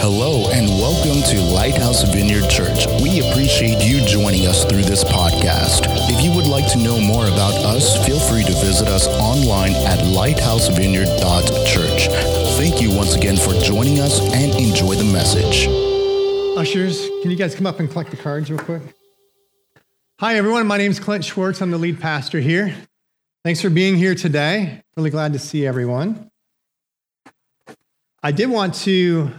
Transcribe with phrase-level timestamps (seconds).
[0.00, 2.86] Hello and welcome to Lighthouse Vineyard Church.
[3.02, 5.82] We appreciate you joining us through this podcast.
[6.08, 9.74] If you would like to know more about us, feel free to visit us online
[9.74, 12.08] at lighthousevineyard.church.
[12.56, 15.68] Thank you once again for joining us and enjoy the message.
[16.56, 18.80] Ushers, can you guys come up and collect the cards real quick?
[20.18, 20.66] Hi, everyone.
[20.66, 21.60] My name is Clint Schwartz.
[21.60, 22.74] I'm the lead pastor here.
[23.44, 24.80] Thanks for being here today.
[24.96, 26.30] Really glad to see everyone.
[28.22, 29.30] I did want to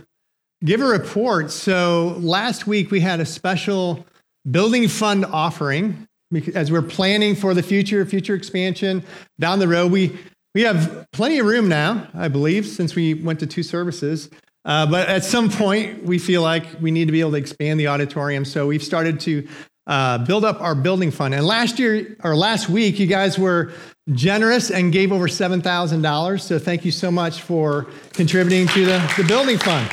[0.63, 1.51] give a report.
[1.51, 4.05] So last week we had a special
[4.49, 6.07] building fund offering
[6.55, 9.03] as we're planning for the future, future expansion
[9.39, 9.91] down the road.
[9.91, 10.17] We
[10.53, 14.29] we have plenty of room now, I believe, since we went to two services.
[14.65, 17.79] Uh, but at some point, we feel like we need to be able to expand
[17.79, 18.43] the auditorium.
[18.43, 19.47] So we've started to
[19.87, 21.33] uh, build up our building fund.
[21.33, 23.71] And last year or last week, you guys were
[24.11, 26.41] generous and gave over $7,000.
[26.41, 29.89] So thank you so much for contributing to the, the building fund.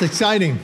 [0.00, 0.58] It's exciting.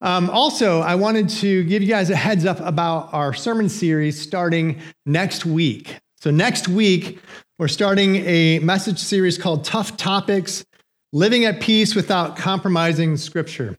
[0.00, 4.20] Um, also, I wanted to give you guys a heads up about our sermon series
[4.22, 5.96] starting next week.
[6.20, 7.18] So, next week,
[7.58, 10.64] we're starting a message series called Tough Topics
[11.12, 13.76] Living at Peace Without Compromising Scripture.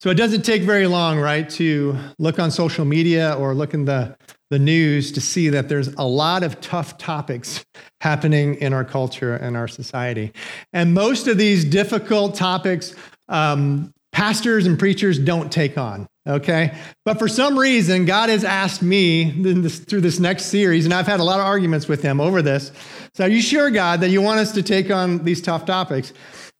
[0.00, 3.84] So it doesn't take very long, right, to look on social media or look in
[3.84, 4.16] the,
[4.48, 7.66] the news to see that there's a lot of tough topics
[8.00, 10.32] happening in our culture and our society.
[10.72, 12.94] And most of these difficult topics,
[13.30, 16.76] um, pastors and preachers don't take on, okay?
[17.04, 21.06] But for some reason, God has asked me this, through this next series, and I've
[21.06, 22.72] had a lot of arguments with him over this.
[23.14, 26.12] So, are you sure, God, that you want us to take on these tough topics?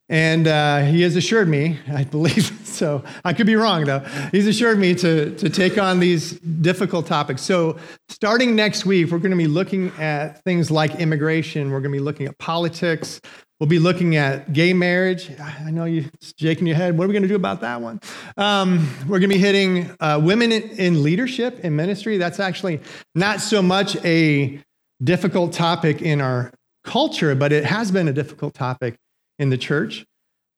[0.09, 4.01] And uh, he has assured me, I believe, so I could be wrong though,
[4.33, 7.43] he's assured me to, to take on these difficult topics.
[7.43, 11.93] So, starting next week, we're going to be looking at things like immigration, we're going
[11.93, 13.21] to be looking at politics,
[13.61, 15.31] we'll be looking at gay marriage.
[15.39, 16.07] I know you're
[16.39, 16.97] shaking your head.
[16.97, 18.01] What are we going to do about that one?
[18.37, 22.17] Um, we're going to be hitting uh, women in, leadership in ministry.
[22.17, 22.81] That's actually
[23.15, 24.61] not so much a
[25.05, 26.51] difficult topic in our
[26.85, 28.97] culture, but it has been a difficult topic
[29.39, 30.05] in the church.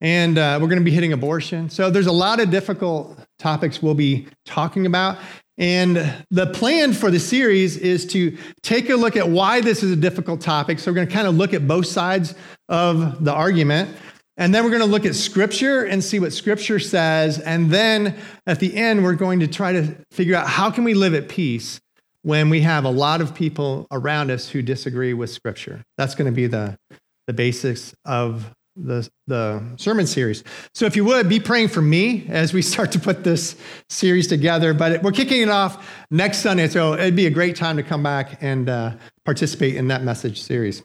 [0.00, 1.70] And uh, we're going to be hitting abortion.
[1.70, 5.18] So there's a lot of difficult topics we'll be talking about.
[5.58, 9.90] And the plan for the series is to take a look at why this is
[9.90, 10.78] a difficult topic.
[10.78, 12.34] So we're going to kind of look at both sides
[12.68, 13.94] of the argument.
[14.38, 17.38] And then we're going to look at scripture and see what scripture says.
[17.38, 20.94] And then at the end, we're going to try to figure out how can we
[20.94, 21.80] live at peace
[22.22, 25.82] when we have a lot of people around us who disagree with scripture.
[25.98, 26.78] That's going to be the,
[27.26, 30.44] the basics of the, the sermon series.
[30.74, 33.56] So if you would, be praying for me as we start to put this
[33.88, 34.74] series together.
[34.74, 38.02] But we're kicking it off next Sunday, so it'd be a great time to come
[38.02, 40.82] back and uh, participate in that message series.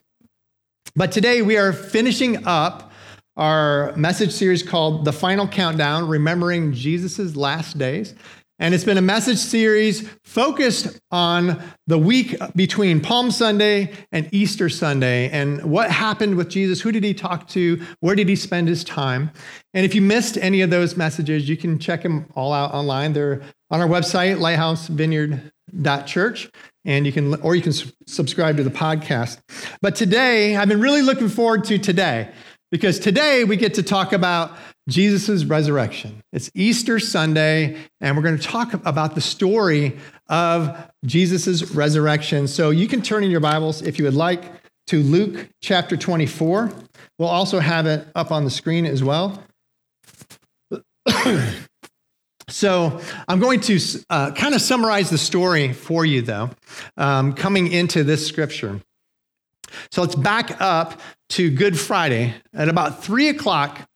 [0.96, 2.92] But today we are finishing up
[3.36, 8.14] our message series called The Final Countdown Remembering Jesus' Last Days.
[8.60, 14.68] And it's been a message series focused on the week between Palm Sunday and Easter
[14.68, 16.80] Sunday and what happened with Jesus.
[16.80, 17.80] Who did he talk to?
[18.00, 19.30] Where did he spend his time?
[19.74, 23.12] And if you missed any of those messages, you can check them all out online.
[23.12, 26.50] They're on our website, lighthousevineyard.church,
[26.84, 27.74] and you can or you can
[28.08, 29.38] subscribe to the podcast.
[29.80, 32.32] But today, I've been really looking forward to today
[32.72, 34.56] because today we get to talk about
[34.88, 36.22] Jesus' resurrection.
[36.32, 42.48] It's Easter Sunday, and we're going to talk about the story of Jesus' resurrection.
[42.48, 44.42] So you can turn in your Bibles, if you would like,
[44.86, 46.72] to Luke chapter 24.
[47.18, 49.44] We'll also have it up on the screen as well.
[52.48, 53.78] so I'm going to
[54.08, 56.48] uh, kind of summarize the story for you, though,
[56.96, 58.80] um, coming into this scripture.
[59.90, 60.98] So let's back up
[61.30, 62.34] to Good Friday.
[62.54, 63.87] At about three o'clock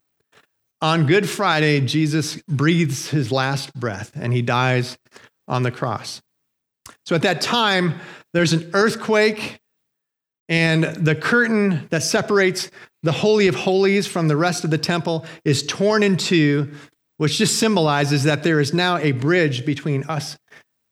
[0.83, 4.99] on Good Friday, Jesus breathes his last breath and he dies
[5.47, 6.21] on the cross.
[7.07, 8.01] So at that time,
[8.35, 9.61] there's an earthquake,
[10.49, 12.71] and the curtain that separates
[13.03, 16.73] the Holy of Holies from the rest of the temple is torn in two,
[17.17, 20.37] which just symbolizes that there is now a bridge between us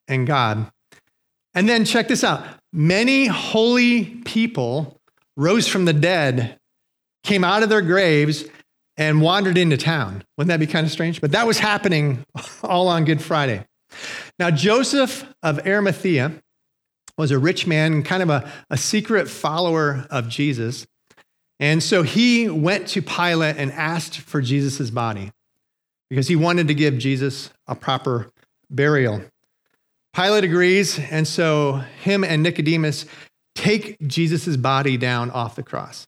[0.07, 0.71] and God.
[1.53, 4.97] And then check this out many holy people
[5.35, 6.57] rose from the dead,
[7.23, 8.45] came out of their graves,
[9.01, 10.23] and wandered into town.
[10.37, 11.21] Wouldn't that be kind of strange?
[11.21, 12.23] But that was happening
[12.63, 13.65] all on Good Friday.
[14.37, 16.33] Now, Joseph of Arimathea
[17.17, 20.85] was a rich man, kind of a, a secret follower of Jesus.
[21.59, 25.31] And so he went to Pilate and asked for Jesus' body
[26.11, 28.29] because he wanted to give Jesus a proper
[28.69, 29.23] burial.
[30.13, 33.07] Pilate agrees, and so him and Nicodemus
[33.55, 36.05] take Jesus' body down off the cross.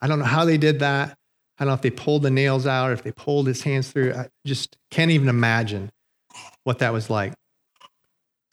[0.00, 1.17] I don't know how they did that.
[1.58, 3.90] I don't know if they pulled the nails out or if they pulled his hands
[3.90, 4.14] through.
[4.14, 5.90] I just can't even imagine
[6.64, 7.32] what that was like.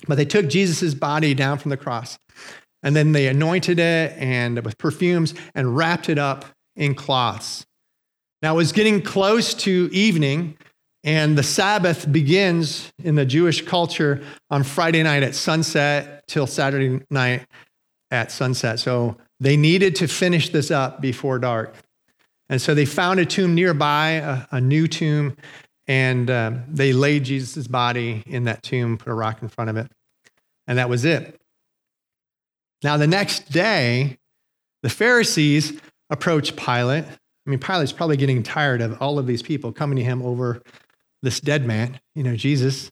[0.08, 2.18] But they took Jesus' body down from the cross
[2.84, 7.66] and then they anointed it and with perfumes and wrapped it up in cloths.
[8.42, 10.58] Now it was getting close to evening,
[11.04, 17.04] and the Sabbath begins in the Jewish culture on Friday night at sunset till Saturday
[17.10, 17.48] night
[18.12, 18.80] at sunset.
[18.80, 21.74] So they needed to finish this up before dark.
[22.50, 25.36] And so they found a tomb nearby, a, a new tomb,
[25.88, 29.78] and uh, they laid Jesus' body in that tomb, put a rock in front of
[29.78, 29.92] it,
[30.68, 31.40] and that was it.
[32.84, 34.18] Now, the next day,
[34.84, 37.06] the Pharisees approached Pilate.
[37.06, 40.62] I mean, Pilate's probably getting tired of all of these people coming to him over
[41.22, 42.92] this dead man, you know, Jesus.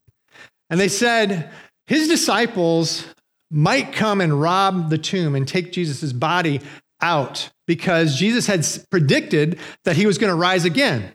[0.70, 1.52] And they said,
[1.86, 3.06] his disciples
[3.52, 6.62] might come and rob the tomb and take Jesus' body
[7.04, 11.14] out because Jesus had predicted that he was going to rise again.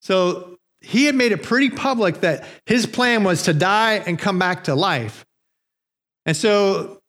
[0.00, 4.38] So he had made it pretty public that his plan was to die and come
[4.38, 5.24] back to life.
[6.26, 7.00] And so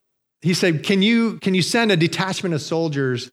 [0.42, 3.32] he said, Can you, can you send a detachment of soldiers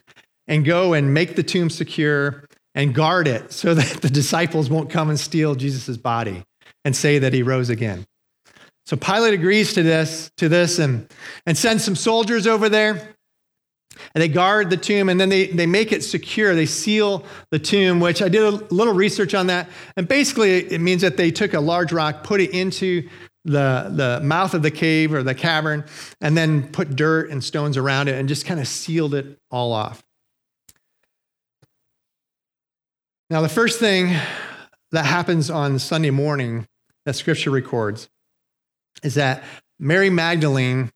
[0.48, 4.90] and go and make the tomb secure and guard it so that the disciples won't
[4.90, 6.42] come and steal Jesus' body
[6.84, 8.06] and say that he rose again?
[8.86, 11.06] So Pilate agrees to this, to this and,
[11.46, 13.14] and sends some soldiers over there.
[14.14, 16.54] And they guard the tomb and then they, they make it secure.
[16.54, 19.68] They seal the tomb, which I did a little research on that.
[19.96, 23.08] And basically, it means that they took a large rock, put it into
[23.44, 25.84] the, the mouth of the cave or the cavern,
[26.20, 29.72] and then put dirt and stones around it and just kind of sealed it all
[29.72, 30.02] off.
[33.30, 34.16] Now, the first thing
[34.92, 36.66] that happens on Sunday morning
[37.06, 38.08] that scripture records
[39.02, 39.42] is that
[39.78, 40.90] Mary Magdalene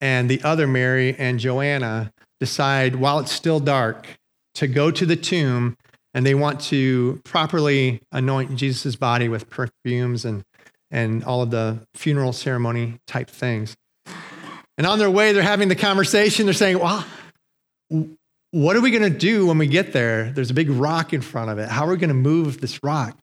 [0.00, 4.06] and the other Mary and Joanna decide, while it's still dark,
[4.54, 5.76] to go to the tomb
[6.14, 10.44] and they want to properly anoint Jesus' body with perfumes and
[10.90, 13.76] and all of the funeral ceremony type things.
[14.78, 16.46] And on their way, they're having the conversation.
[16.46, 17.04] They're saying, Well,
[18.50, 20.30] what are we going to do when we get there?
[20.30, 21.68] There's a big rock in front of it.
[21.68, 23.16] How are we going to move this rock?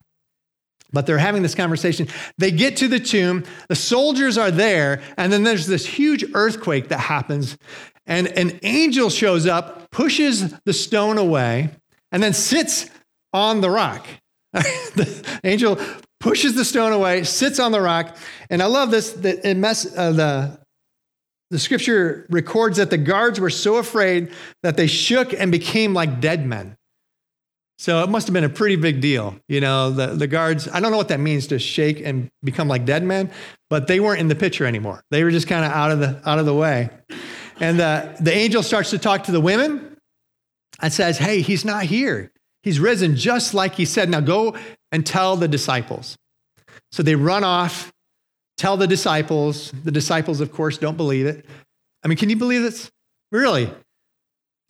[0.92, 2.08] But they're having this conversation.
[2.38, 6.90] They get to the tomb, the soldiers are there, and then there's this huge earthquake
[6.90, 7.58] that happens.
[8.06, 11.70] And an angel shows up, pushes the stone away,
[12.12, 12.90] and then sits
[13.32, 14.06] on the rock.
[14.54, 15.80] the angel
[16.20, 18.16] pushes the stone away, sits on the rock.
[18.50, 20.60] And I love this that it mess, uh, the,
[21.50, 24.32] the scripture records that the guards were so afraid
[24.64, 26.78] that they shook and became like dead men.
[27.80, 29.36] So it must have been a pretty big deal.
[29.50, 32.68] You know, the, the guards, I don't know what that means to shake and become
[32.68, 33.32] like dead men,
[33.70, 35.04] but they weren't in the picture anymore.
[35.12, 36.90] They were just kind of out of the out of the way.
[37.60, 39.98] And the, the angel starts to talk to the women
[40.82, 42.32] and says, Hey, he's not here.
[42.64, 44.10] He's risen just like he said.
[44.10, 44.56] Now go
[44.92, 46.18] and tell the disciples.
[46.92, 47.92] So they run off,
[48.58, 49.72] tell the disciples.
[49.84, 51.46] The disciples, of course, don't believe it.
[52.04, 52.90] I mean, can you believe this?
[53.32, 53.70] Really?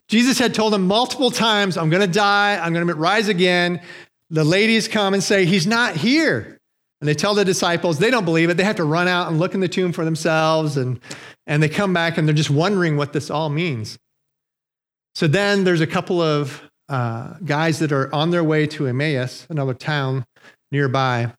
[0.08, 3.80] Jesus had told them multiple times, I'm going to die, I'm going to rise again.
[4.30, 6.58] The ladies come and say, He's not here.
[7.00, 8.56] And they tell the disciples, they don't believe it.
[8.56, 10.76] They have to run out and look in the tomb for themselves.
[10.78, 11.00] And,
[11.46, 13.98] and they come back and they're just wondering what this all means.
[15.14, 19.46] So then there's a couple of uh, guys that are on their way to Emmaus,
[19.48, 20.24] another town
[20.70, 21.32] nearby,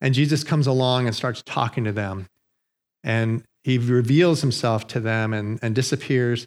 [0.00, 2.26] and Jesus comes along and starts talking to them.
[3.02, 6.46] And he reveals himself to them and, and disappears.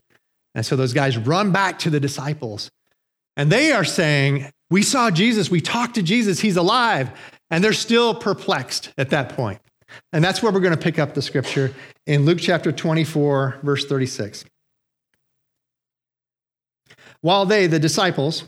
[0.55, 2.69] And so those guys run back to the disciples.
[3.35, 5.49] And they are saying, We saw Jesus.
[5.49, 6.39] We talked to Jesus.
[6.39, 7.11] He's alive.
[7.49, 9.59] And they're still perplexed at that point.
[10.13, 11.73] And that's where we're going to pick up the scripture
[12.05, 14.45] in Luke chapter 24, verse 36.
[17.21, 18.43] While they, the disciples,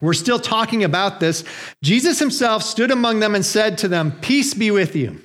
[0.00, 1.44] were still talking about this,
[1.82, 5.20] Jesus himself stood among them and said to them, Peace be with you.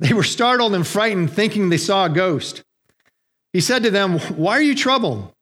[0.00, 2.62] They were startled and frightened, thinking they saw a ghost.
[3.52, 5.32] He said to them, Why are you troubled?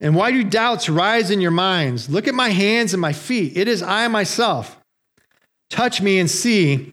[0.00, 2.10] And why do doubts rise in your minds?
[2.10, 3.56] Look at my hands and my feet.
[3.56, 4.76] It is I myself.
[5.70, 6.92] Touch me and see.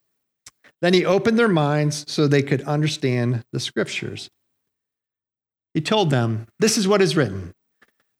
[0.81, 4.29] Then he opened their minds so they could understand the scriptures.
[5.73, 7.53] He told them, This is what is written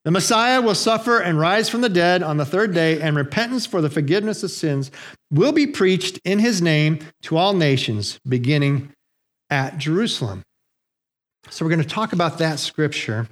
[0.05, 3.65] The Messiah will suffer and rise from the dead on the third day, and repentance
[3.65, 4.91] for the forgiveness of sins
[5.31, 8.91] will be preached in his name to all nations, beginning
[9.49, 10.43] at Jerusalem.
[11.49, 13.27] So, we're going to talk about that scripture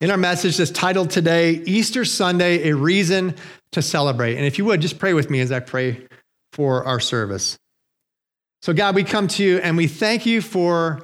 [0.00, 3.36] in our message that's titled today, Easter Sunday, a reason
[3.70, 4.36] to celebrate.
[4.36, 6.08] And if you would, just pray with me as I pray
[6.52, 7.56] for our service.
[8.62, 11.00] So, God, we come to you and we thank you for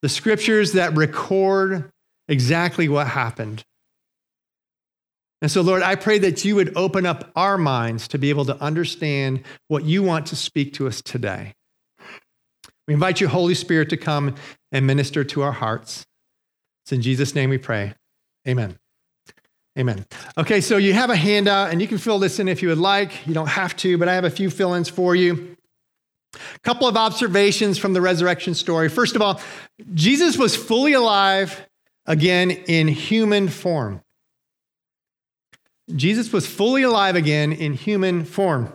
[0.00, 1.90] the scriptures that record
[2.26, 3.64] exactly what happened.
[5.42, 8.46] And so, Lord, I pray that you would open up our minds to be able
[8.46, 11.54] to understand what you want to speak to us today.
[12.88, 14.34] We invite you, Holy Spirit, to come
[14.70, 16.06] and minister to our hearts.
[16.84, 17.94] It's in Jesus' name we pray.
[18.48, 18.78] Amen.
[19.78, 20.06] Amen.
[20.38, 22.78] Okay, so you have a handout, and you can fill this in if you would
[22.78, 23.26] like.
[23.26, 25.56] You don't have to, but I have a few fill ins for you.
[26.34, 28.88] A couple of observations from the resurrection story.
[28.88, 29.40] First of all,
[29.94, 31.66] Jesus was fully alive
[32.06, 34.02] again in human form.
[35.94, 38.72] Jesus was fully alive again in human form.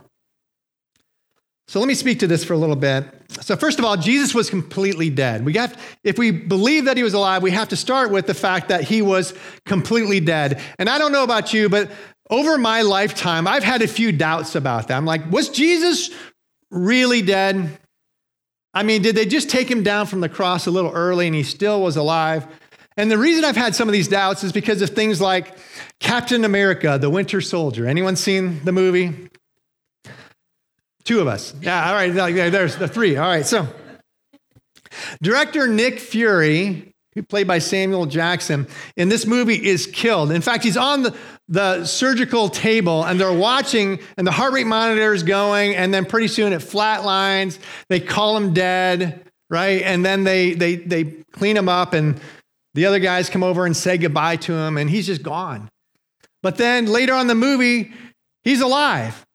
[1.68, 3.06] So let me speak to this for a little bit.
[3.42, 5.44] So first of all, Jesus was completely dead.
[5.44, 8.34] We have if we believe that he was alive, we have to start with the
[8.34, 9.34] fact that he was
[9.66, 10.62] completely dead.
[10.80, 11.92] And I don't know about you, but
[12.30, 14.96] over my lifetime, I've had a few doubts about that.
[14.96, 16.10] I'm like, was Jesus
[16.72, 17.80] really dead?
[18.74, 21.36] I mean, did they just take him down from the cross a little early and
[21.36, 22.46] he still was alive?
[22.96, 25.56] And the reason I've had some of these doubts is because of things like
[26.00, 27.88] Captain America, the Winter Soldier.
[27.88, 29.30] Anyone seen the movie?
[31.04, 31.54] Two of us.
[31.62, 32.10] Yeah, all right.
[32.12, 33.16] There's the three.
[33.16, 33.46] All right.
[33.46, 33.68] So,
[35.22, 36.94] director Nick Fury,
[37.30, 40.32] played by Samuel Jackson, in this movie is killed.
[40.32, 41.16] In fact, he's on the,
[41.50, 46.06] the surgical table and they're watching, and the heart rate monitor is going, and then
[46.06, 47.60] pretty soon it flatlines.
[47.90, 49.82] They call him dead, right?
[49.82, 52.20] And then they, they, they clean him up, and
[52.74, 55.70] the other guys come over and say goodbye to him, and he's just gone.
[56.44, 57.92] But then later on the movie,
[58.44, 59.26] he's alive.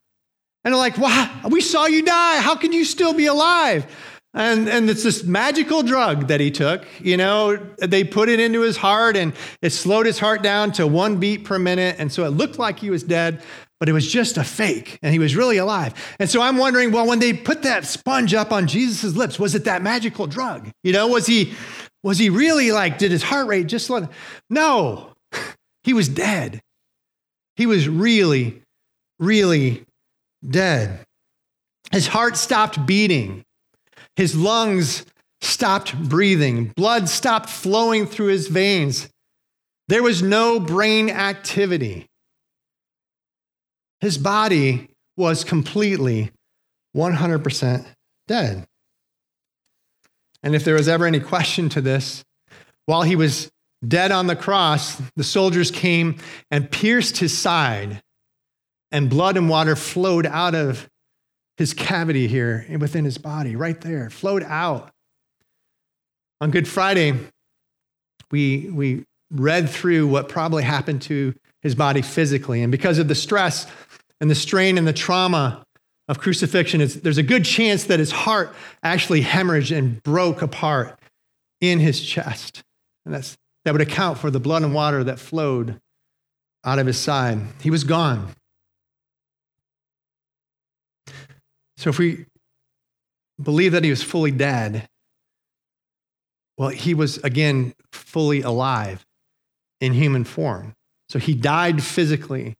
[0.64, 2.40] And they're like, wow, we saw you die.
[2.40, 3.86] How can you still be alive?
[4.34, 6.86] And, and it's this magical drug that he took.
[7.00, 10.86] You know, they put it into his heart and it slowed his heart down to
[10.86, 11.96] one beat per minute.
[11.98, 13.42] And so it looked like he was dead,
[13.78, 15.92] but it was just a fake and he was really alive.
[16.18, 19.54] And so I'm wondering, well, when they put that sponge up on Jesus' lips, was
[19.54, 20.70] it that magical drug?
[20.82, 21.52] You know, was he,
[22.02, 24.08] was he really like, did his heart rate just slow?
[24.48, 25.12] No,
[25.82, 26.62] he was dead.
[27.56, 28.62] He was really,
[29.18, 29.84] really
[30.48, 31.04] dead.
[31.90, 33.44] His heart stopped beating.
[34.16, 35.04] His lungs
[35.40, 36.72] stopped breathing.
[36.76, 39.08] Blood stopped flowing through his veins.
[39.88, 42.06] There was no brain activity.
[44.00, 46.30] His body was completely
[46.96, 47.86] 100%
[48.26, 48.66] dead.
[50.42, 52.24] And if there was ever any question to this,
[52.86, 53.50] while he was
[53.86, 56.18] dead on the cross, the soldiers came
[56.50, 58.02] and pierced his side,
[58.90, 60.88] and blood and water flowed out of
[61.62, 64.90] his cavity here within his body, right there, flowed out.
[66.40, 67.14] On Good Friday,
[68.32, 72.62] we, we read through what probably happened to his body physically.
[72.62, 73.68] And because of the stress
[74.20, 75.64] and the strain and the trauma
[76.08, 78.52] of crucifixion, there's a good chance that his heart
[78.82, 80.98] actually hemorrhaged and broke apart
[81.60, 82.64] in his chest.
[83.06, 85.78] And that's, that would account for the blood and water that flowed
[86.64, 87.38] out of his side.
[87.60, 88.34] He was gone.
[91.82, 92.26] So if we
[93.42, 94.88] believe that he was fully dead,
[96.56, 99.04] well, he was again fully alive
[99.80, 100.74] in human form.
[101.08, 102.56] So he died physically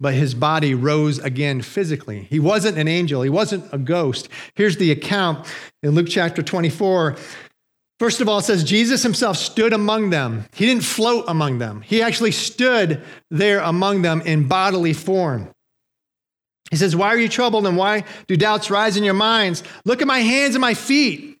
[0.00, 2.26] but his body rose again physically.
[2.30, 4.28] He wasn't an angel, he wasn't a ghost.
[4.54, 5.46] Here's the account
[5.82, 7.16] in Luke chapter 24.
[7.98, 10.46] First of all, it says Jesus himself stood among them.
[10.54, 15.50] He didn't float among them, he actually stood there among them in bodily form.
[16.70, 19.62] He says, Why are you troubled and why do doubts rise in your minds?
[19.84, 21.38] Look at my hands and my feet.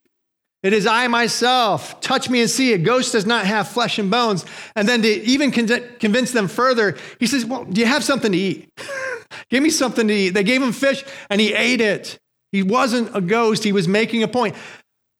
[0.62, 2.00] It is I myself.
[2.00, 2.74] Touch me and see.
[2.74, 4.44] A ghost does not have flesh and bones.
[4.76, 8.38] And then to even convince them further, he says, Well, do you have something to
[8.38, 8.68] eat?
[9.50, 10.30] Give me something to eat.
[10.30, 12.18] They gave him fish and he ate it.
[12.52, 13.64] He wasn't a ghost.
[13.64, 14.56] He was making a point.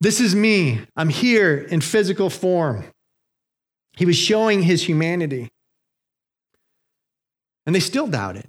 [0.01, 0.81] This is me.
[0.97, 2.85] I'm here in physical form.
[3.97, 5.49] He was showing his humanity.
[7.67, 8.47] And they still doubted.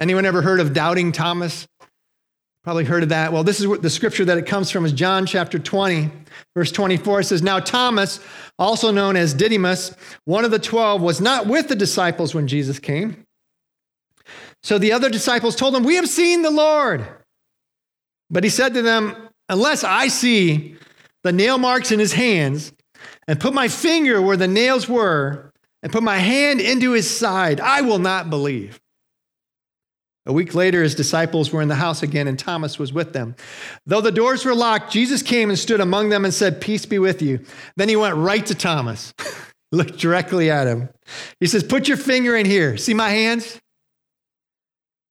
[0.00, 1.68] Anyone ever heard of doubting Thomas?
[2.64, 3.32] Probably heard of that.
[3.32, 6.10] Well, this is what the scripture that it comes from is John chapter 20,
[6.54, 7.20] verse 24.
[7.20, 8.18] It says, Now Thomas,
[8.58, 12.78] also known as Didymus, one of the twelve, was not with the disciples when Jesus
[12.78, 13.24] came.
[14.62, 17.06] So the other disciples told him, We have seen the Lord.
[18.30, 20.76] But he said to them, Unless I see
[21.24, 22.72] the nail marks in his hands
[23.28, 25.52] and put my finger where the nails were
[25.82, 28.79] and put my hand into his side, I will not believe.
[30.30, 33.34] A week later, his disciples were in the house again, and Thomas was with them.
[33.84, 37.00] Though the doors were locked, Jesus came and stood among them and said, Peace be
[37.00, 37.44] with you.
[37.74, 39.12] Then he went right to Thomas,
[39.72, 40.88] looked directly at him.
[41.40, 42.76] He says, Put your finger in here.
[42.76, 43.58] See my hands?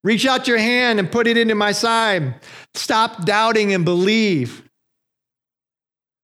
[0.05, 2.35] Reach out your hand and put it into my side.
[2.73, 4.63] Stop doubting and believe.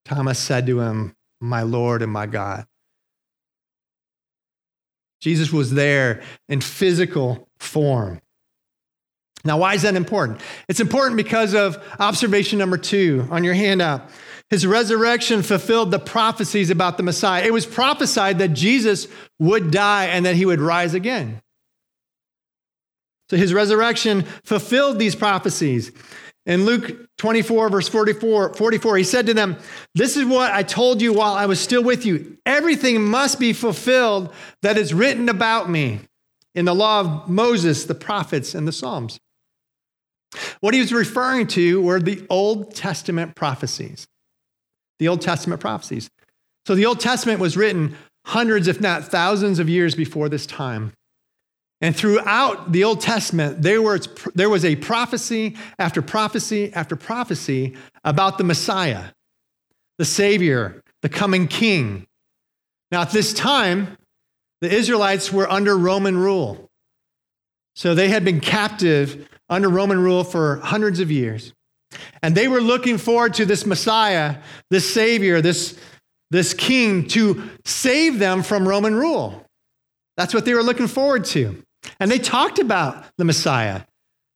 [0.05, 2.65] Thomas said to him, My Lord and my God.
[5.19, 8.21] Jesus was there in physical form.
[9.45, 10.41] Now, why is that important?
[10.67, 14.09] It's important because of observation number two on your handout.
[14.49, 17.43] His resurrection fulfilled the prophecies about the Messiah.
[17.43, 19.07] It was prophesied that Jesus
[19.39, 21.41] would die and that he would rise again.
[23.29, 25.91] So his resurrection fulfilled these prophecies.
[26.45, 29.57] In Luke 24, verse 44, 44, he said to them,
[29.95, 32.37] This is what I told you while I was still with you.
[32.45, 36.01] Everything must be fulfilled that is written about me
[36.53, 39.19] in the law of Moses, the prophets, and the Psalms.
[40.59, 44.07] What he was referring to were the Old Testament prophecies.
[44.99, 46.09] The Old Testament prophecies.
[46.65, 50.93] So the Old Testament was written hundreds, if not thousands, of years before this time.
[51.81, 57.75] And throughout the Old Testament, there was, there was a prophecy after prophecy after prophecy
[58.03, 59.05] about the Messiah,
[59.97, 62.07] the Savior, the coming King.
[62.91, 63.97] Now, at this time,
[64.61, 66.69] the Israelites were under Roman rule.
[67.75, 71.53] So they had been captive under Roman rule for hundreds of years.
[72.21, 74.37] And they were looking forward to this Messiah,
[74.69, 75.77] this Savior, this,
[76.31, 79.45] this King to save them from Roman rule.
[80.17, 81.61] That's what they were looking forward to.
[81.99, 83.81] And they talked about the Messiah.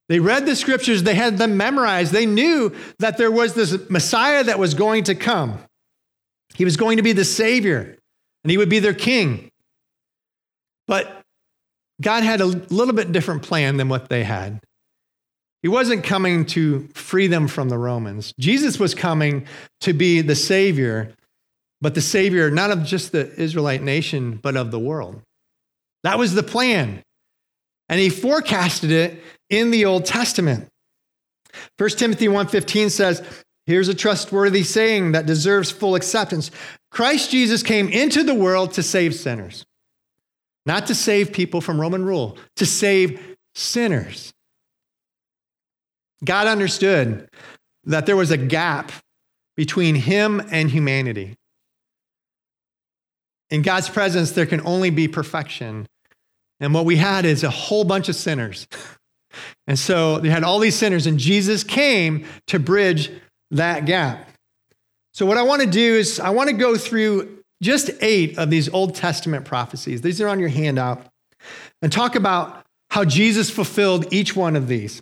[0.07, 2.11] They read the scriptures, they had them memorized.
[2.11, 5.59] They knew that there was this Messiah that was going to come.
[6.55, 7.95] He was going to be the Savior,
[8.43, 9.51] and he would be their king.
[10.87, 11.21] But
[12.01, 14.59] God had a little bit different plan than what they had.
[15.61, 18.33] He wasn't coming to free them from the Romans.
[18.39, 19.45] Jesus was coming
[19.81, 21.13] to be the Savior,
[21.81, 25.21] but the Savior not of just the Israelite nation, but of the world.
[26.03, 27.03] That was the plan.
[27.89, 30.67] And he forecasted it in the Old Testament.
[31.77, 33.23] 1 Timothy 1:15 says,
[33.65, 36.51] here's a trustworthy saying that deserves full acceptance.
[36.91, 39.65] Christ Jesus came into the world to save sinners.
[40.65, 44.33] Not to save people from Roman rule, to save sinners.
[46.23, 47.29] God understood
[47.85, 48.91] that there was a gap
[49.55, 51.35] between him and humanity.
[53.49, 55.87] In God's presence, there can only be perfection.
[56.59, 58.67] And what we had is a whole bunch of sinners.
[59.67, 63.11] And so they had all these sinners, and Jesus came to bridge
[63.51, 64.27] that gap.
[65.13, 68.49] So, what I want to do is, I want to go through just eight of
[68.49, 70.01] these Old Testament prophecies.
[70.01, 71.05] These are on your handout,
[71.83, 75.01] and talk about how Jesus fulfilled each one of these.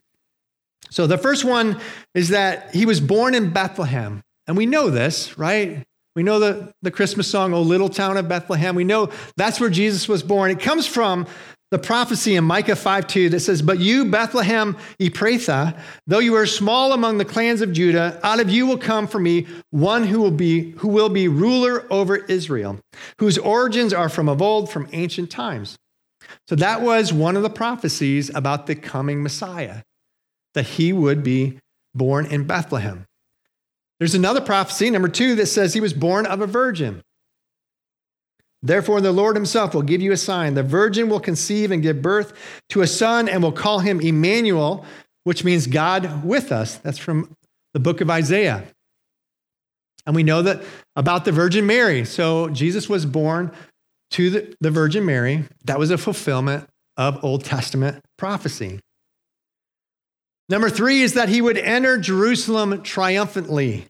[0.90, 1.80] So the first one
[2.13, 4.24] is that he was born in Bethlehem.
[4.48, 5.84] And we know this, right?
[6.16, 8.76] We know the, the Christmas song, O Little Town of Bethlehem.
[8.76, 10.50] We know that's where Jesus was born.
[10.50, 11.28] It comes from
[11.70, 16.46] the prophecy in Micah 5 2 that says, But you, Bethlehem Ephrathah, though you are
[16.46, 20.22] small among the clans of Judah, out of you will come for me one who
[20.22, 22.80] will be who will be ruler over Israel,
[23.20, 25.78] whose origins are from of old, from ancient times.
[26.48, 29.82] So that was one of the prophecies about the coming Messiah
[30.58, 31.60] that he would be
[31.93, 33.06] born in Bethlehem.
[34.00, 37.04] There's another prophecy, number two, that says he was born of a virgin.
[38.63, 40.56] Therefore, the Lord himself will give you a sign.
[40.56, 42.34] The virgin will conceive and give birth
[42.70, 44.84] to a son and will call him Emmanuel,
[45.26, 46.78] which means God with us.
[46.78, 47.36] That's from
[47.76, 48.63] the book of Isaiah.
[50.08, 50.63] And we know that
[50.96, 52.04] about the Virgin Mary.
[52.04, 53.52] So Jesus was born
[54.12, 55.43] to the, the Virgin Mary.
[55.65, 56.67] That was a fulfillment
[56.98, 58.80] of Old Testament prophecy.
[60.50, 63.88] Number three is that he would enter Jerusalem triumphantly.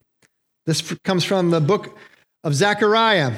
[0.65, 1.97] This comes from the book
[2.43, 3.33] of Zechariah.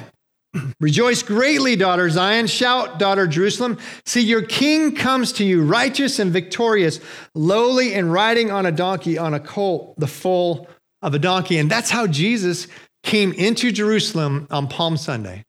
[0.80, 2.48] Rejoice greatly, daughter Zion.
[2.48, 3.78] Shout, daughter Jerusalem.
[4.06, 7.00] See, your king comes to you, righteous and victorious,
[7.36, 10.68] lowly and riding on a donkey, on a colt, the foal
[11.02, 11.58] of a donkey.
[11.58, 12.68] And that's how Jesus
[13.04, 15.46] came into Jerusalem on Palm Sunday.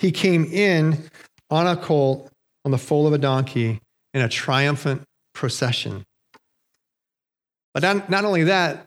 [0.00, 1.04] He came in
[1.50, 2.30] on a colt,
[2.64, 3.80] on the foal of a donkey,
[4.12, 5.02] in a triumphant
[5.34, 6.04] procession.
[7.76, 8.86] But not, not only that,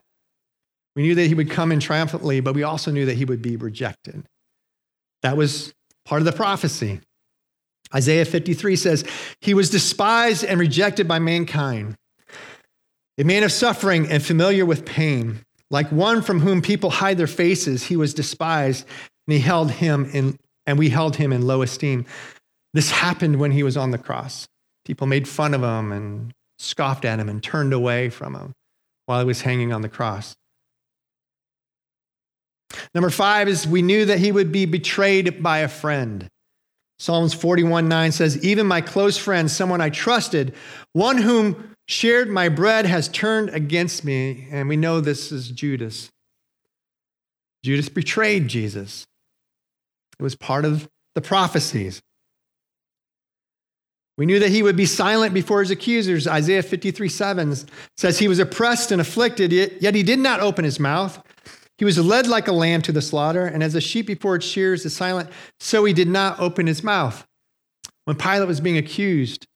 [0.95, 3.39] we knew that he would come in triumphantly, but we also knew that he would
[3.39, 4.25] be rejected.
[5.21, 5.75] That was
[6.05, 6.99] part of the prophecy.
[7.93, 9.05] Isaiah 53 says,
[9.41, 11.97] He was despised and rejected by mankind,
[13.19, 15.43] a man of suffering and familiar with pain.
[15.69, 18.87] Like one from whom people hide their faces, he was despised,
[19.27, 22.07] and he held him in, and we held him in low esteem.
[22.73, 24.47] This happened when he was on the cross.
[24.83, 28.55] People made fun of him and scoffed at him and turned away from him
[29.09, 30.35] while he was hanging on the cross.
[32.93, 36.27] Number five is we knew that he would be betrayed by a friend.
[36.99, 40.53] Psalms 41 9 says, Even my close friend, someone I trusted,
[40.93, 44.47] one whom shared my bread, has turned against me.
[44.51, 46.11] And we know this is Judas.
[47.63, 49.07] Judas betrayed Jesus.
[50.19, 51.99] It was part of the prophecies.
[54.19, 56.27] We knew that he would be silent before his accusers.
[56.27, 57.55] Isaiah 53 7
[57.95, 61.23] says, He was oppressed and afflicted, yet he did not open his mouth.
[61.77, 64.45] He was led like a lamb to the slaughter, and as a sheep before its
[64.45, 65.29] shears is silent,
[65.61, 67.25] so he did not open his mouth.
[68.03, 69.47] When Pilate was being accused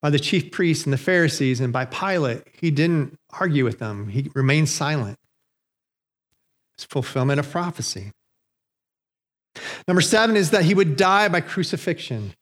[0.00, 4.08] by the chief priests and the Pharisees and by Pilate, he didn't argue with them,
[4.08, 5.18] he remained silent.
[6.72, 8.10] It's fulfillment of prophecy.
[9.86, 12.32] Number seven is that he would die by crucifixion.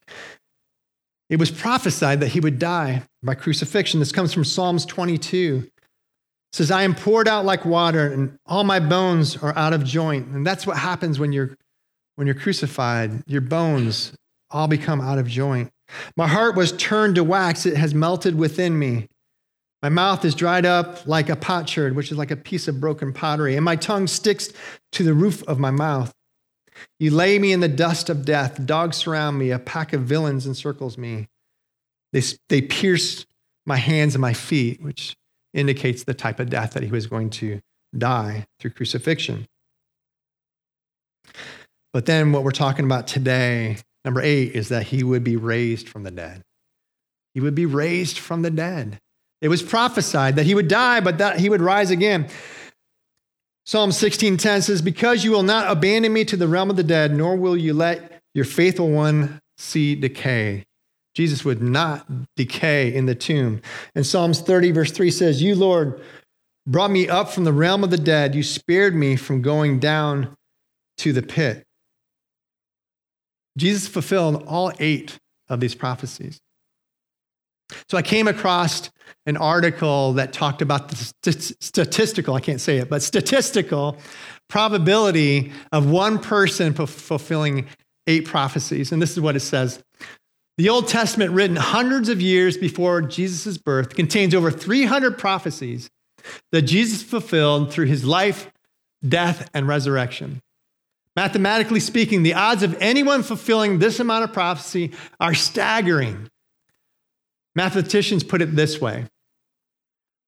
[1.31, 4.01] It was prophesied that he would die by crucifixion.
[4.01, 5.71] This comes from Psalms 22
[6.53, 10.27] says, I am poured out like water, and all my bones are out of joint.
[10.29, 11.57] And that's what happens when you're
[12.16, 13.23] when you're crucified.
[13.27, 14.12] Your bones
[14.51, 15.71] all become out of joint.
[16.16, 19.07] My heart was turned to wax, it has melted within me.
[19.83, 23.12] My mouth is dried up like a potsherd, which is like a piece of broken
[23.12, 24.53] pottery, and my tongue sticks
[24.93, 26.12] to the roof of my mouth.
[26.99, 28.64] You lay me in the dust of death.
[28.66, 29.51] Dogs surround me.
[29.51, 31.29] A pack of villains encircles me.
[32.12, 33.27] They, they pierce
[33.66, 35.16] my hands and my feet, which
[35.55, 37.61] indicates the type of death that he was going to
[37.97, 39.47] die through crucifixion.
[41.93, 45.88] But then what we're talking about today, number eight, is that he would be raised
[45.88, 46.43] from the dead.
[47.35, 48.99] He would be raised from the dead.
[49.40, 52.29] It was prophesied that he would die, but that he would rise again.
[53.64, 57.14] Psalm 16:10 says, Because you will not abandon me to the realm of the dead,
[57.14, 60.64] nor will you let your faithful one see decay.
[61.14, 63.61] Jesus would not decay in the tomb.
[63.94, 66.01] And Psalms 30, verse 3 says, You, Lord,
[66.66, 68.35] brought me up from the realm of the dead.
[68.35, 70.37] You spared me from going down
[70.99, 71.64] to the pit.
[73.59, 75.18] Jesus fulfilled all eight
[75.49, 76.38] of these prophecies.
[77.88, 78.90] So I came across
[79.26, 80.96] an article that talked about the
[81.61, 83.98] statistical, I can't say it, but statistical
[84.48, 87.66] probability of one person fulfilling
[88.06, 88.92] eight prophecies.
[88.92, 89.83] And this is what it says
[90.59, 95.88] the Old Testament, written hundreds of years before Jesus' birth, contains over 300 prophecies
[96.52, 98.50] that Jesus fulfilled through his life,
[99.06, 100.42] death, and resurrection.
[101.16, 106.28] Mathematically speaking, the odds of anyone fulfilling this amount of prophecy are staggering.
[107.55, 109.07] Mathematicians put it this way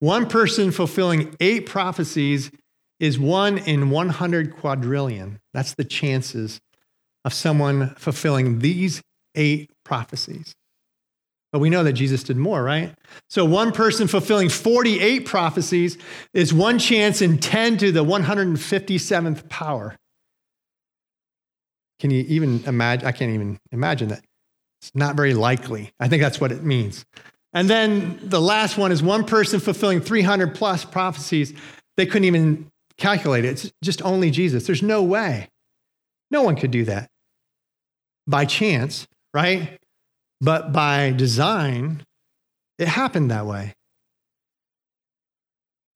[0.00, 2.50] one person fulfilling eight prophecies
[2.98, 5.38] is one in 100 quadrillion.
[5.54, 6.60] That's the chances
[7.24, 9.00] of someone fulfilling these
[9.34, 10.54] eight prophecies.
[11.52, 12.94] But we know that Jesus did more, right?
[13.28, 15.98] So one person fulfilling 48 prophecies
[16.32, 19.94] is one chance in 10 to the 157th power.
[22.00, 23.06] Can you even imagine?
[23.06, 24.24] I can't even imagine that.
[24.82, 25.92] It's not very likely.
[25.98, 27.06] I think that's what it means.
[27.54, 31.54] And then the last one is one person fulfilling 300 plus prophecies.
[31.96, 33.48] They couldn't even calculate it.
[33.48, 34.66] It's just only Jesus.
[34.66, 35.48] There's no way.
[36.30, 37.08] No one could do that
[38.26, 39.78] by chance right?
[40.40, 42.04] But by design,
[42.78, 43.74] it happened that way.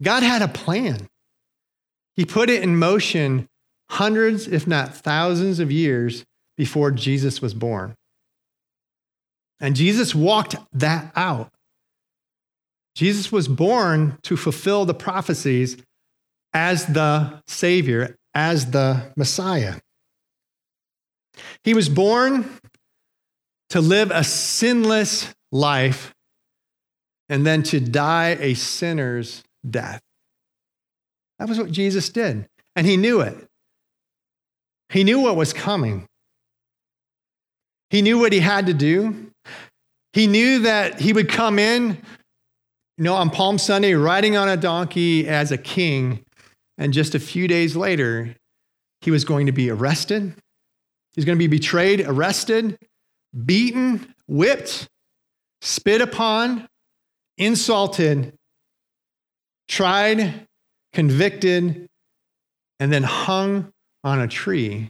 [0.03, 1.09] God had a plan.
[2.17, 3.49] He put it in motion
[3.91, 6.25] hundreds, if not thousands, of years
[6.57, 7.95] before Jesus was born.
[9.61, 11.51] And Jesus walked that out.
[12.95, 15.77] Jesus was born to fulfill the prophecies
[16.53, 19.77] as the Savior, as the Messiah.
[21.65, 22.49] He was born
[23.71, 26.15] to live a sinless life
[27.29, 30.01] and then to die a sinner's death.
[31.39, 32.47] That was what Jesus did.
[32.75, 33.37] And he knew it.
[34.91, 36.07] He knew what was coming.
[37.91, 39.33] He knew what he had to do.
[40.17, 41.99] He knew that he would come in,
[42.97, 46.25] you know, on Palm Sunday, riding on a donkey as a king.
[46.79, 48.35] And just a few days later,
[49.03, 50.33] he was going to be arrested.
[51.13, 52.79] He's going to be betrayed, arrested,
[53.45, 54.89] beaten, whipped,
[55.61, 56.67] spit upon,
[57.37, 58.33] insulted,
[59.69, 60.47] tried,
[60.95, 61.89] convicted,
[62.81, 63.71] and then hung
[64.03, 64.89] on a tree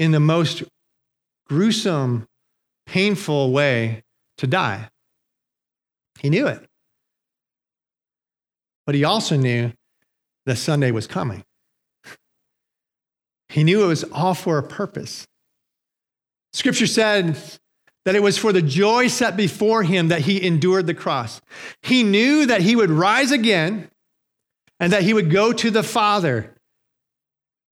[0.00, 0.64] in the most
[1.46, 2.26] gruesome,
[2.86, 4.02] painful way
[4.38, 4.88] to die.
[6.20, 6.64] He knew it.
[8.86, 9.72] But he also knew
[10.46, 11.44] that Sunday was coming.
[13.50, 15.26] He knew it was all for a purpose.
[16.52, 17.36] Scripture said
[18.04, 21.40] that it was for the joy set before him that he endured the cross.
[21.82, 23.90] He knew that he would rise again
[24.80, 26.54] and that he would go to the Father,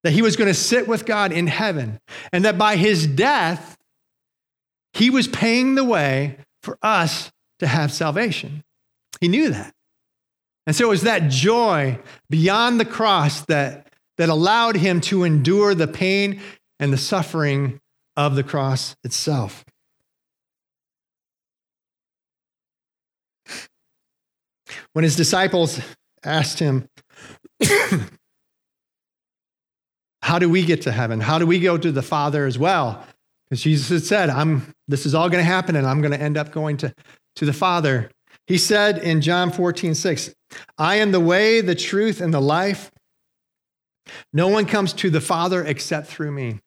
[0.03, 1.99] that he was going to sit with God in heaven,
[2.33, 3.77] and that by his death,
[4.93, 8.63] he was paying the way for us to have salvation.
[9.21, 9.73] He knew that.
[10.67, 15.75] And so it was that joy beyond the cross that, that allowed him to endure
[15.75, 16.41] the pain
[16.81, 17.81] and the suffering
[18.17, 19.65] of the cross itself.
[24.93, 25.81] When his disciples
[26.25, 26.89] asked him,
[30.23, 31.21] How do we get to heaven?
[31.21, 33.07] How do we go to the Father as well?
[33.49, 36.21] Because Jesus had said, I'm, This is all going to happen, and I'm going to
[36.21, 36.95] end up going to,
[37.37, 38.11] to the Father.
[38.47, 40.35] He said in John 14, 6,
[40.79, 42.91] I am the way, the truth, and the life.
[44.33, 46.61] No one comes to the Father except through me.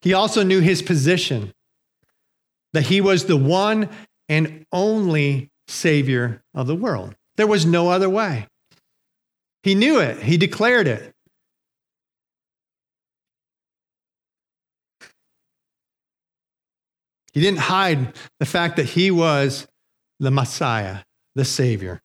[0.00, 1.52] He also knew his position,
[2.72, 3.88] that he was the one
[4.28, 7.14] and only Savior of the world.
[7.36, 8.46] There was no other way.
[9.62, 11.14] He knew it, he declared it.
[17.32, 19.66] He didn't hide the fact that he was
[20.18, 21.00] the Messiah,
[21.34, 22.02] the Savior.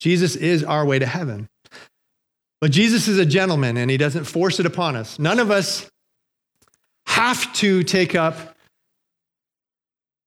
[0.00, 1.48] Jesus is our way to heaven.
[2.60, 5.18] But Jesus is a gentleman and he doesn't force it upon us.
[5.18, 5.88] None of us
[7.06, 8.56] have to take up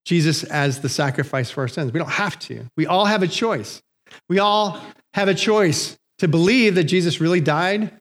[0.06, 1.93] Jesus as the sacrifice for our sins.
[1.93, 2.65] We don't have to.
[2.76, 3.82] We all have a choice.
[4.28, 4.82] We all
[5.13, 7.91] have a choice to believe that Jesus really died,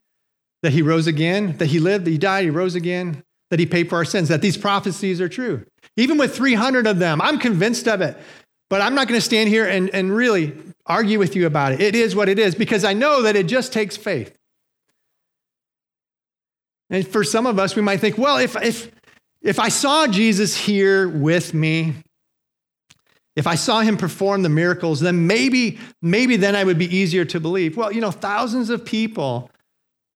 [0.63, 3.67] that he rose again, that he lived, that he died, he rose again, that he
[3.67, 5.65] paid for our sins, that these prophecies are true.
[5.97, 8.17] Even with 300 of them, I'm convinced of it.
[8.69, 11.81] But I'm not going to stand here and, and really argue with you about it.
[11.81, 14.35] It is what it is because I know that it just takes faith.
[16.89, 18.91] And for some of us, we might think, well, if, if,
[19.43, 21.95] if I saw Jesus here with me,
[23.37, 27.25] if I saw him perform the miracles, then maybe, maybe then I would be easier
[27.27, 27.77] to believe.
[27.77, 29.51] Well, you know, thousands of people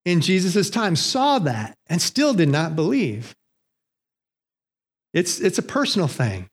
[0.04, 3.34] in Jesus' time saw that and still did not believe.
[5.12, 6.48] It's, it's a personal thing.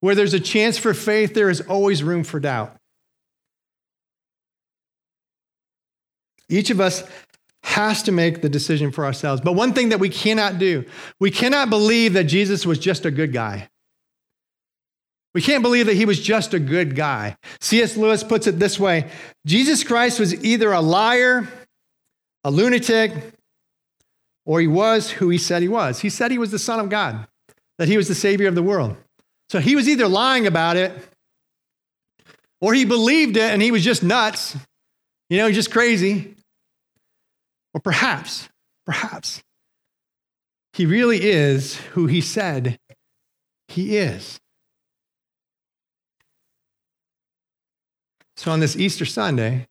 [0.00, 2.76] Where there's a chance for faith, there is always room for doubt.
[6.48, 7.02] Each of us
[7.62, 9.40] has to make the decision for ourselves.
[9.40, 10.84] But one thing that we cannot do,
[11.18, 13.68] we cannot believe that Jesus was just a good guy.
[15.38, 17.36] We can't believe that he was just a good guy.
[17.60, 17.96] C.S.
[17.96, 19.08] Lewis puts it this way
[19.46, 21.46] Jesus Christ was either a liar,
[22.42, 23.12] a lunatic,
[24.44, 26.00] or he was who he said he was.
[26.00, 27.28] He said he was the Son of God,
[27.78, 28.96] that he was the Savior of the world.
[29.48, 30.90] So he was either lying about it
[32.60, 34.56] or he believed it and he was just nuts,
[35.30, 36.34] you know, just crazy.
[37.74, 38.48] Or perhaps,
[38.84, 39.40] perhaps,
[40.72, 42.76] he really is who he said
[43.68, 44.40] he is.
[48.38, 49.66] So on this Easter Sunday,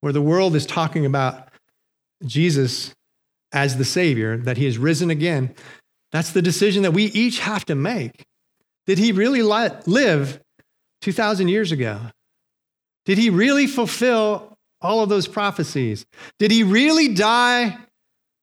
[0.00, 1.48] where the world is talking about
[2.24, 2.94] Jesus
[3.50, 5.56] as the Savior, that he has risen again,
[6.12, 8.22] that's the decision that we each have to make.
[8.86, 10.40] Did he really live
[11.00, 11.98] 2,000 years ago?
[13.06, 16.06] Did he really fulfill all of those prophecies?
[16.38, 17.76] Did he really die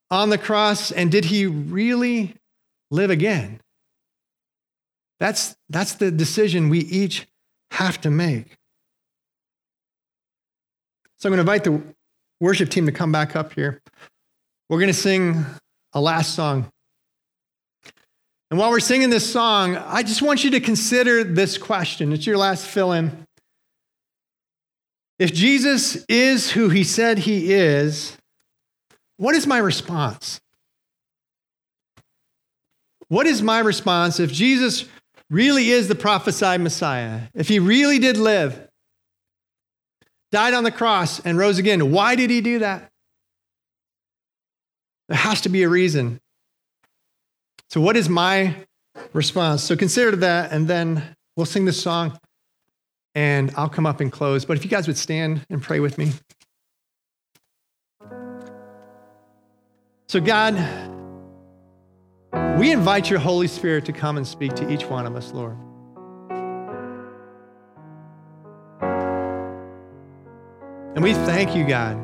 [0.10, 0.92] on the cross?
[0.92, 2.36] And did he really
[2.90, 3.62] live again?
[5.22, 7.28] That's, that's the decision we each
[7.72, 8.58] have to make.
[11.18, 11.82] So I'm going to invite the
[12.40, 13.82] worship team to come back up here.
[14.70, 15.46] We're going to sing
[15.94, 16.72] a last song.
[18.50, 22.12] And while we're singing this song, I just want you to consider this question.
[22.12, 23.26] It's your last fill in.
[25.20, 28.18] If Jesus is who he said he is,
[29.18, 30.42] what is my response?
[33.08, 34.86] What is my response if Jesus
[35.32, 37.22] really is the prophesied Messiah?
[37.34, 38.68] If he really did live,
[40.32, 42.90] died on the cross, and rose again, why did he do that?
[45.10, 46.20] There has to be a reason.
[47.70, 48.56] So, what is my
[49.14, 49.64] response?
[49.64, 52.18] So, consider that, and then we'll sing this song,
[53.16, 54.46] and I'll come up and close.
[54.46, 56.12] But if you guys would stand and pray with me.
[60.08, 60.56] So, God,
[62.58, 65.58] we invite your Holy Spirit to come and speak to each one of us, Lord.
[70.96, 71.98] And we thank you, God,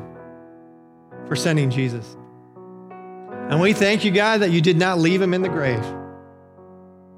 [1.27, 2.15] for sending Jesus.
[3.49, 5.83] And we thank you, God, that you did not leave him in the grave,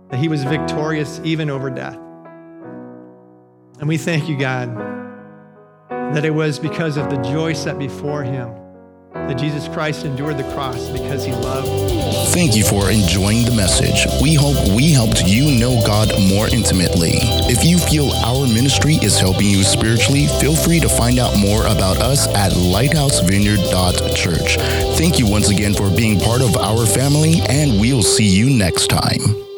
[0.10, 1.98] that he was victorious even over death.
[3.80, 4.76] And we thank you, God,
[5.89, 8.50] that it was because of the joy set before him
[9.13, 11.67] that Jesus Christ endured the cross because he loved.
[12.34, 14.08] Thank you for enjoying the message.
[14.22, 17.13] We hope we helped you know God more intimately.
[17.50, 21.65] If you feel our ministry is helping you spiritually, feel free to find out more
[21.65, 24.58] about us at lighthousevineyard.church.
[24.98, 28.88] Thank you once again for being part of our family, and we'll see you next
[28.88, 29.49] time.